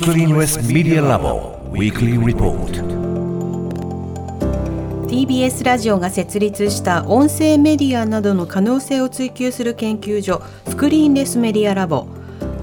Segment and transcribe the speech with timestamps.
[0.00, 1.58] Screenless Media Lab.
[1.72, 2.70] Weekly Report.
[5.08, 12.06] TBS ラジオが設立した音声メディアなどの可能性を追求する研究所スクリーンレスメディアラボ。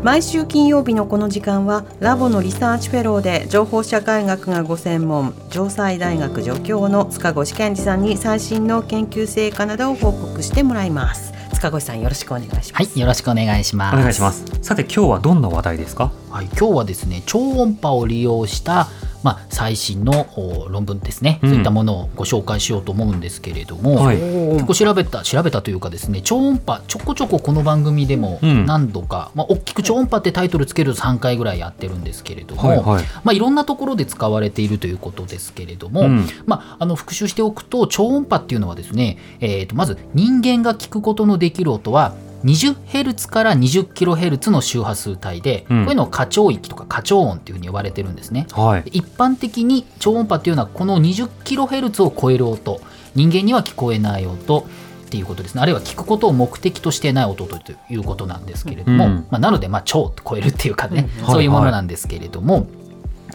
[0.02, 11.25] 毎週金曜日のこの時間はラボのリサーチフェローで情報社会学がご専門城西大学助教の塚越健司さんに最新の研究成果などを報告してもらいます。
[11.70, 13.96] 塚越さんよろしくお願いしますはい、よろしくお願いします。
[13.96, 14.46] お願いします。
[14.62, 16.12] さて今日はどんな話題ですか？
[16.30, 18.88] はい、今日はですね、超音波を利用した
[19.26, 21.50] まあ最新のお論文ですね、うん。
[21.50, 24.18] そういったものをご紹介しようと思うんですけれども、はい。
[24.18, 28.68] 結構調べた調べたというかですね、超音波ちょこちょここの番組でもうん。
[28.68, 33.04] 何度か、まあ大きく超音波ってタイトルつけると3回ぐらいやってるんですけれども、はいはい。
[33.24, 36.28] まあいろんなところで使われているということですけれども、うん。
[36.46, 42.14] まあ、あの復習しておくと超音波っていうのはですね、えー、とまず人間が聞くことのできる音は
[42.46, 45.86] 20Hz から 20kHz の周波数帯で、うん。
[45.86, 48.46] こういうのを過聴域とか過聴音っていうふうに呼ばれてるんですね。
[48.52, 48.84] はい。
[48.92, 52.80] 一般的に超音波っていうのはこの 20kHz を超える音
[53.16, 54.64] 人間には聞こえない音っ
[55.10, 55.62] ていうことですね。
[55.62, 57.58] あるいは聞くことを目的としてない音と
[57.90, 59.28] いうことなんですけれども、うん。
[59.32, 61.26] まあ、なのでまあ超と超えるっていうかね、うん。
[61.26, 62.68] そういうもはいはいのなんですけれども、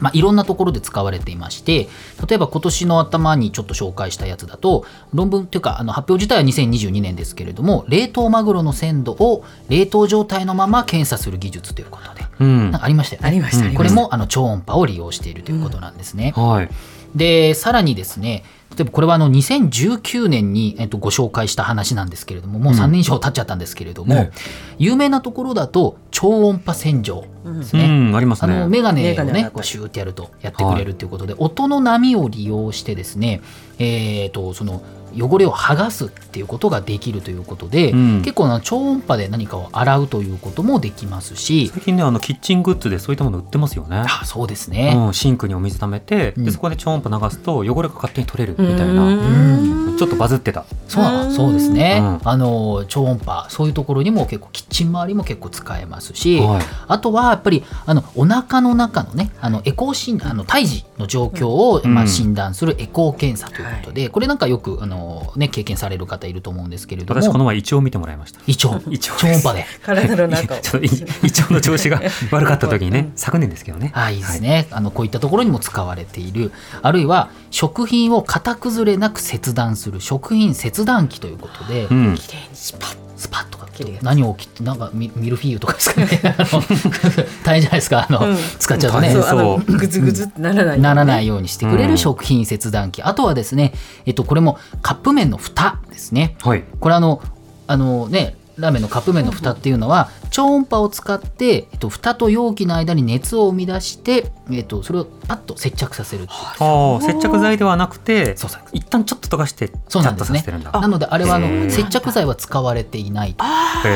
[0.01, 1.89] まあ、いろんなところで使われていまして
[2.27, 4.85] 例えば今年の頭にちょっと紹介したやつだと
[5.15, 13.29] 論文というかあの発表自体は2022年ですけれども冷凍マグロの鮮度を冷凍状態のまま検査する技術ということで、うんなんかありましたよね。
[13.29, 16.33] ありました、うこれもあの超音波を利用しているということなんですね。
[16.35, 16.71] はい。
[17.15, 18.45] でさらにですね
[18.77, 24.31] 例えばこれはあの2019年に、えっと、ご紹介した話なんですけれどももう3年以上経っちゃったんですけれども、ね
[24.79, 27.85] 有名なところだと超音波洗浄ですね。
[27.85, 28.67] うんありますあのね。
[28.67, 33.43] メガネメガネをねシューってやるとやってくれるということで、音の波を利用してですね、
[33.79, 34.83] えー、とその
[35.15, 38.23] 汚れを剥がすっていうことができるということで、うん。
[38.23, 44.05] 結構な超音波で何かを洗うということもできますし、最近ねあのキッチングッズでそういったもの売ってますよね。
[44.07, 46.45] あそうですね、うん、シンクにお水溜めて、うん。
[46.45, 50.65] でそこで超音波流すと汚れが勝手に取れるみたいな、うんちょっとバズってた。
[50.89, 51.31] そうなの？
[51.31, 52.29] そうですね、うん。
[52.29, 56.63] あの超音波そういうところにも結構キッチン周りも結構使えますし、はい。
[56.89, 61.95] あとはやっぱりあのお腹の中のねあのエコー診断あの胎児の状況を、うん。
[61.95, 68.41] まあ、診断するエコー検査ということで、これなんかよくあの、ね、経験される方いると思うんですけれども私この前胃腸を見てもらいました。
[68.47, 68.81] 胃腸。
[68.91, 69.17] 胃腸。
[69.19, 69.67] 超音波で。
[69.83, 72.01] 体の中をちょっと胃胃腸の調子が
[72.33, 73.93] 悪かった時にね、昨年ですけどね。
[73.95, 76.53] あいいですね、あのこういったところにも使われている。
[76.81, 82.15] あるいは食品を型崩れなく切断する食品切断機ということで、うん。
[82.17, 83.71] 綺麗にスパッスパッとか
[84.03, 86.09] 何を切ってなんかミミルフィーユとかですかね。
[87.45, 88.07] 大変じゃないですか。
[88.09, 88.37] あの、うん。
[88.59, 89.11] 使っちゃうとね。
[89.11, 93.73] そうグズグズってならない、ならないようにしてくれうんる食品切断機、あとはですね、
[94.07, 96.37] えっと、これもカップ麺の蓋ですね。
[96.43, 96.65] はい。
[96.81, 97.23] これあの
[97.67, 110.45] あのねラーメンのカップ麺の蓋っていうのは超音波を使って、えっと、蓋と容器の間に熱を生み出して、えっと、それをパッと接着させるああ、接着剤ではなくてそうそう、一旦ちょっと溶かして、そうなんですね。
[110.73, 113.45] なのであれはあの接着剤は使われていないと。
[113.45, 113.93] あそう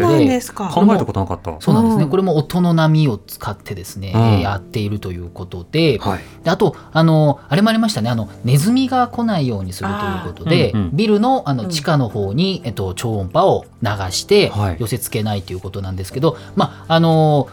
[0.00, 0.68] なんですか。
[0.68, 1.56] 考えたことなかった。
[1.60, 2.10] そうなんですね、うん。
[2.10, 4.20] これも音の波を使ってですね、うん。
[4.20, 6.20] えーやっているということで,、はい。
[6.44, 8.10] であとあのあれもありましたね。
[8.10, 10.80] あのネズミが来ないようにするということで、うん。
[10.80, 10.96] うん。
[10.96, 14.76] ビルのあの地下の方に、えっと、超音波を流してはい。
[14.78, 17.48] 寄せ付けないということなんですけど、まああの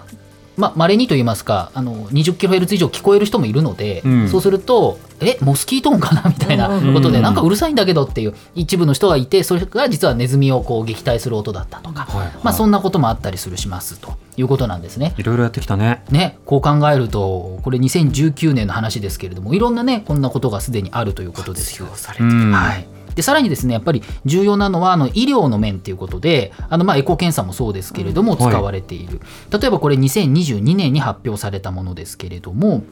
[0.56, 6.24] まあ、稀にと言いますかあの 20kHz 以上聞こえる人もいるので、うんそうするとえモスキート音かな？
[6.30, 12.32] みたいなことで、うんなんかうるさいんだけどっていう一部の人がいてそれが実はネズミをこう撃退する音だったとか、はい。
[12.44, 15.16] まあ、そんなこともあったりするしますということなんですね。
[15.18, 16.04] いろいろやってきたね。
[16.12, 21.88] ね、こう考えるとこれ2019年の話ですけれどもいろんなねこんなことがすでにあるということですよ。
[22.20, 28.52] うんはいでさらにですねやっぱり重要なのはあの医療の面ということであのまあエコー検査もそうですけれどもはい。
[28.52, 32.84] 使われている、例えばこれ2022年に発表されたものですけれども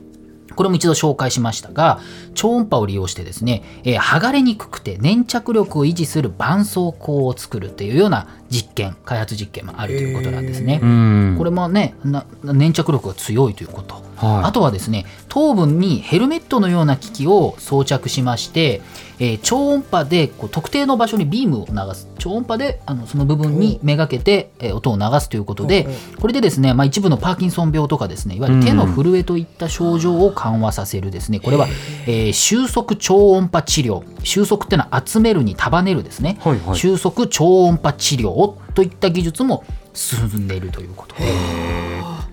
[0.55, 1.99] これも一度紹介しましたが
[2.33, 10.79] 超音波を利用してですね、えー剥がれにくくて粘着力を維持する絆創膏を作るっていうような実験開発実験もあるということなんですね。
[10.83, 11.35] うん。
[11.37, 14.43] これもねな粘着力が強いということ、はい。
[14.43, 18.81] あとはですね頭部にヘルメットのような機器を装着しまして、
[19.19, 22.07] えー超音波でこう特定の場所にビームを流す。
[22.17, 25.87] 超音波であのその部分にめがけて、えー音を流すということで、
[26.19, 31.39] これでですね、まあ、一部のパーキンソン病とかですねいわゆる手の震えといった症状を緩和させるですね。
[31.39, 31.67] これは、
[32.05, 36.75] えー収束超音波治療収束っていうのは集めるに束ねるですね、はいはい。
[36.75, 39.63] 収束超音波治療といった技術も
[39.93, 41.70] 進んでいるということで。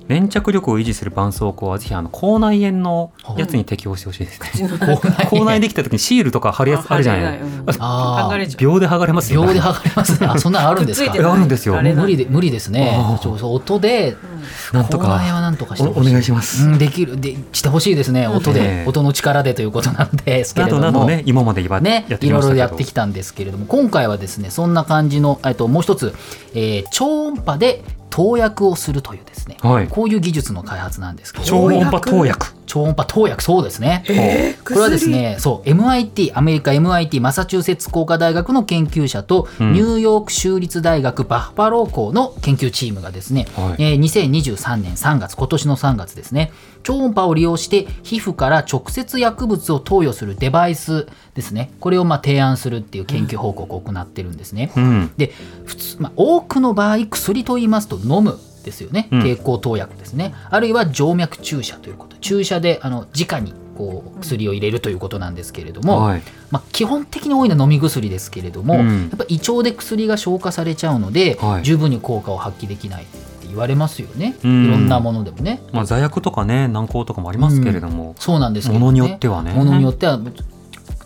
[0.08, 4.68] 粘着力を維持する絆創膏はぜひあの口内炎のやつに適用してほしいですね。
[5.28, 7.38] 口内できた時にシールとか貼るやつあるじゃない。
[7.38, 7.42] う
[8.58, 9.42] 秒で剥がれますよ。
[9.42, 10.26] 秒で剥がれますね。
[10.26, 11.12] あ、そんなのあるんですか？
[11.12, 13.14] あるんですよ無理で無理ですねあ。
[13.14, 14.16] ーそうそう音で
[14.72, 16.64] なんと口内炎はかなんとかしてお願いします。
[16.66, 18.28] うん、できるでしてほしいですね。
[18.28, 20.82] 音で、ええ音の力でということなんですけれなども。
[20.82, 22.54] どなどね今までやねやっていろいろ。
[22.54, 26.14] やってきたんですけれども今回はですねそんな感じの、えっと、もう一つ、
[26.54, 32.57] えー超音波で投薬をするというですね、はいこういう技術の開発なんですけど超音波投薬。
[32.68, 39.72] 超音波投薬そうですね、えーこれはですねそう MIT アメリカ MIT マサチューセッツ工科大学の研究者と、うん。
[39.72, 43.82] ニューヨーク州立大学バッファロー校の研究チームがですね、はい。
[43.82, 51.70] えー2023年3月今年の3月ですね超音波を利用して皮膚から直接薬物を投与するデバイスですね。
[51.80, 54.70] これをまあ提案するっていう研究報告を行ってるんですね。
[54.76, 55.10] うん。
[55.16, 55.32] で
[55.64, 58.38] 普通、まあ、多くの場合薬と言いますと飲む
[58.68, 59.08] ですよね。
[59.10, 59.22] うん。
[59.22, 62.16] 経口投薬ですね、あるいは静脈注射ということ。
[62.18, 66.22] 注射であの直にこう薬を入れるということなんですけれども、はい。
[66.50, 69.08] まあ、基本的に多いのは飲み薬ですけれども、うん。
[69.08, 71.62] やっぱ胃腸で薬が消化されちゃうので、はい。
[71.62, 74.64] 十分に効果を発揮できないって言われますよね、うん。
[74.66, 75.62] いろんなものでもね。
[75.72, 78.14] まあ座薬とかね軟膏とかもありますけれども。
[78.18, 79.52] そうなんですけど、ね、ものによってはね。
[79.52, 80.18] ものによっては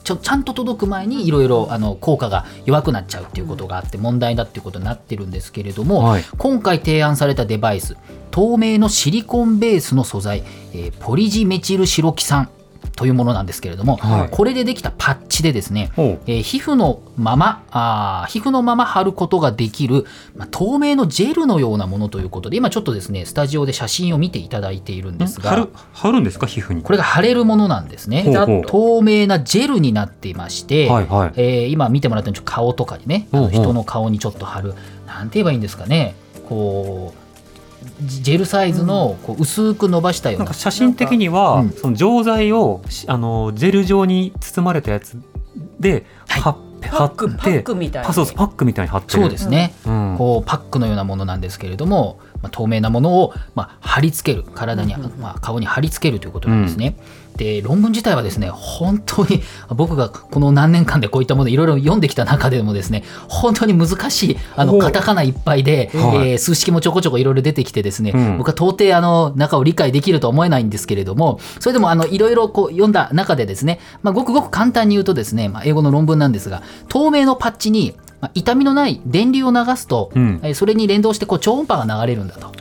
[0.02, 6.24] ちょちゃんと届く前にいろいろあの効果が弱くなっちゃうっていうことがあって問題だっていうことになってるんですけれども、はい。
[6.38, 7.96] 今回提案されたデバイス
[8.30, 12.48] 透明のシリコンベースの素材、えーポリジメチルシロキ酸
[12.94, 14.28] というものなんですけれども、はい。
[14.30, 20.04] これでできたパッチでですね、えー皮膚のままあー皮膚のまま貼ることができる、
[20.36, 26.46] まあ、透明のジェルのようなものということで今ちょっとですねスタジオで写真を見ていただいているんですが貼る貼るんですか？
[26.46, 26.82] 皮膚に。
[26.82, 28.24] これが貼れるものなんですね。
[28.66, 31.32] 透明なジェルになっていまして、はいはい。
[31.36, 34.74] えー今見てもらったようにちょっと顔とかにね人の顔にちょっと貼る
[35.06, 36.14] なんて言えばいいんですかね。
[36.48, 37.21] こう
[38.02, 40.44] ジジェルサイズのこう薄く伸ばしたような。
[40.44, 41.70] なんか写真的には、うん。
[41.70, 45.16] その錠剤をしあのジェル状に包まれたやつ
[45.80, 46.42] で、はい。
[46.42, 46.56] 貼っ
[46.88, 48.08] 貼パックパってックみたいな。
[48.08, 49.22] パそうパックみたいに貼ってる。
[49.22, 56.96] そうですね、うんこうパックのようなものなんですけれども、まあ、透明なものを、まあ、貼り付ける体に、まあ、顔に貼り付けるということなんですね。
[57.36, 66.30] で論文自体はですね本当に僕がこの何年間でこういったものいろいろ読んできた中でもですね本当に難しいあのカタカナいっぱいで、はい。
[66.30, 68.38] えー数式もちょこちょこいろいろ出てきてですね、うん。
[68.38, 80.40] 僕は到底あの中を理解できるとは思えないんですけれどもそれでもあのいろいろこう読んだ中でですね、まあ、ごくごく簡単に言うとですね、まあ、英語の論文なんですが透明のパッチにまあ痛みのない電流を流すと、うん。
[80.42, 82.52] えーそれに連動してこう超音波が流れるんだと。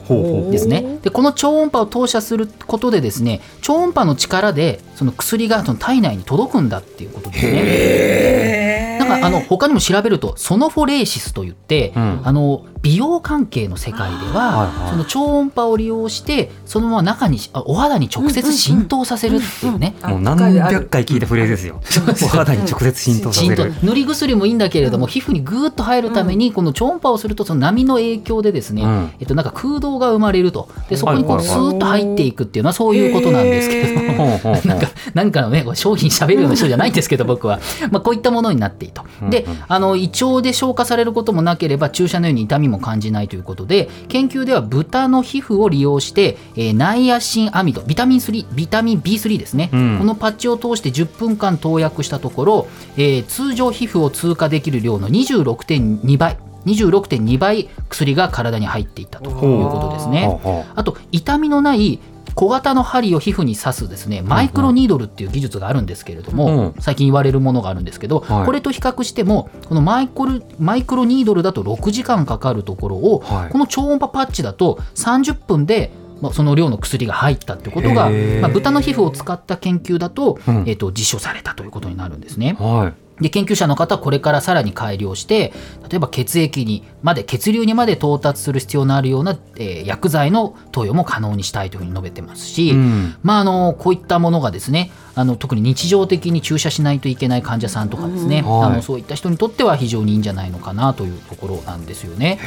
[0.52, 8.98] ですね、でこの超音波を投射することでですね超音波の力でその薬がその体内に届くんだっていうことですね。
[9.00, 12.22] なんかあの他にも調べるとソノフォレーシスといって、うん。
[12.24, 19.96] あの美容関係の世界では、その超音波を利用してそのまま中にあお肌に直接浸透させるっていうね。
[20.04, 21.82] もう何百回聞いたフレーズですよ。
[22.24, 23.74] お肌に直接浸透させる。
[23.84, 29.12] 塗り薬もいいんだけれども、皮膚にぐーっと入るために、この超音波をするとその波の影響でですね、うん。
[29.20, 30.70] えっと、なんか空洞が生まれると。
[30.90, 34.40] でそこにこうスーッと入っていくっていうのはそういうことなんですけれども。
[34.66, 37.60] なんかなんかのねこう商品喋るような人じゃないんですけど僕は、
[37.92, 49.98] まあ、こういったものになっているとであの胃腸で消化されることもなければ注射のように痛みも感じないということで研究では豚の皮膚を利用して、えーナイアシンアミドビタミン3ビタミン B3 ですね、うん。
[50.00, 60.40] このパッチを通して10分間投薬したところ、えー通常皮膚を通過できる量の26.2倍26.2倍薬が体に入っていったということですね。
[60.76, 62.00] あと痛みのない
[62.36, 66.82] 小型の針を皮膚に刺すですねマイクロニードルっていう技術があるんですけれども、うん。
[66.82, 68.46] 最近言われるものがあるんですけど、はい。
[68.46, 73.52] これと比較してもこのマイクロマイクロニードルだと6時間かかるところを、はい。
[73.52, 78.10] この超音波パッチだと30分でまあその量の薬が入ったってことが、
[78.42, 80.64] まあ、豚の皮膚を使った研究だと,、うん。
[80.68, 82.56] えー、と実証されたということになるんですね。
[82.60, 83.11] はい。
[83.22, 85.54] で研究者の方はこれからさらに改良して
[85.90, 93.16] 例えば血液にまで血流にまで到達する必要のあるような、えー薬剤の投与も可能にしたいというふうに述べてますし、うん。
[93.24, 98.72] まあ、あのこういったものがですねあの特に日常的に注射しないといけない患者さんとかですね、うんはい。
[98.72, 102.40] あのそういった人にとっては非常にいいんじゃないのかなというところなんですよね。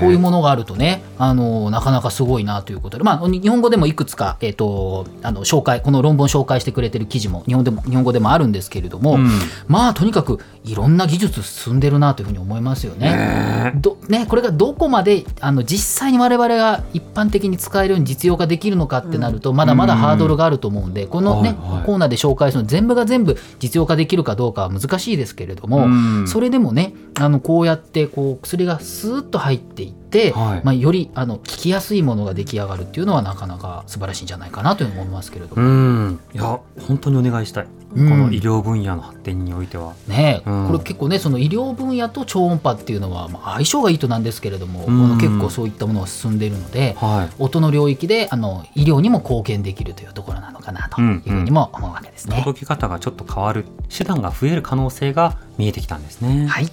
[0.00, 9.28] こういうものがあるとねあのなかなかすごいなということで、まあ、日本語でもいくつか、えー、とあの紹介この論文を紹介してくれてる記事も日本でも日本語でもあるんですけれども、うん。
[9.66, 13.72] まあとにかくいろんな技術進んでるなというふうに思いますよね。
[13.76, 25.88] どねこれがどこまであの実際に我々が一般的に使えるように実用化できるのかってなると、まだまだハードルがあると思うんで、このね、コーナーで紹介するの全部が全部実用化できるかどうかは難しいですけれども、う
[26.22, 26.28] ん。
[26.28, 29.98] それでもねあのこうやってこう薬がスーッと入っていって、
[30.34, 30.60] はい。
[30.64, 36.20] まあ、よりあの聞きやすいものが出来上がるっていうのはなかなか素晴らしいんじゃないかなと思いますけれどうも、ん。
[36.34, 38.08] いや本当にお願いしたい、うん。
[38.08, 39.94] この医療分野の発展においては。
[40.06, 40.50] ねえ。
[40.50, 40.66] うん。
[40.68, 45.18] これ結構ねその医療分野と超音波っていうのは、まあ、相性がいいとなんですけれども、うん。
[45.18, 47.34] 結構そういったものが進んでいるので、はい。
[47.38, 52.38] 音の領域であの医療にも貢献できるというところなのかなというふうにも思うわけですね。
[52.38, 53.66] 届き方がちょっと変わる。
[53.88, 56.46] 手段が増える可能性が見えてきたんですね。
[56.46, 56.68] はい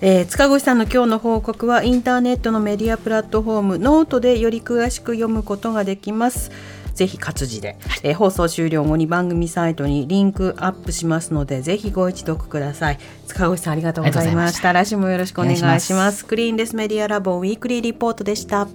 [0.00, 6.50] えー塚越さんの今日の報告はインターネットのメディアプラットフォームノートでより詳しく読むことができます。
[6.94, 12.98] ぜひ活字で、えー放送終了後に番組サイトにリンクアップしますのでぜひご一読ください。
[13.26, 14.72] 塚越さんありがとうございました。
[14.72, 15.66] 来週もよろしくお願いします。
[15.66, 16.24] お願いします。
[16.24, 18.68] クリーンレスメディアラボウィークリーリポートでした。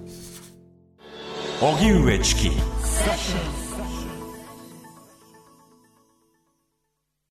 [1.60, 2.50] 荻上チキ